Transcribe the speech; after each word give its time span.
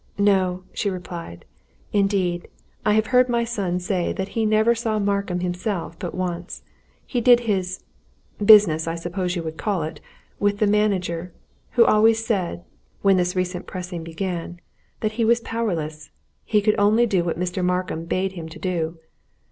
"No!" 0.17 0.63
she 0.73 0.89
replied. 0.89 1.45
"Indeed, 1.93 2.47
I 2.83 2.93
have 2.93 3.05
heard 3.13 3.29
my 3.29 3.43
son 3.43 3.79
say 3.79 4.11
that 4.13 4.29
he 4.29 4.47
never 4.47 4.73
saw 4.73 4.97
Markham 4.97 5.41
himself 5.41 5.99
but 5.99 6.15
once. 6.15 6.63
He 7.05 7.21
did 7.21 7.41
his 7.41 7.83
business, 8.43 8.87
I 8.87 8.95
suppose 8.95 9.35
you 9.35 9.43
would 9.43 9.57
call 9.59 9.83
it 9.83 9.99
with 10.39 10.57
the 10.57 10.65
manager 10.65 11.33
who 11.73 11.85
always 11.85 12.25
said 12.25 12.63
when 13.03 13.17
this 13.17 13.35
recent 13.35 13.67
pressing 13.67 14.03
began 14.03 14.59
that 15.01 15.11
he 15.21 15.23
was 15.23 15.39
powerless 15.39 16.09
he 16.45 16.61
could 16.63 16.79
only 16.79 17.05
do 17.05 17.23
what 17.23 17.37
Mr. 17.39 17.63
Markham 17.63 18.05
bade 18.05 18.31
him 18.31 18.47
do." 18.47 18.97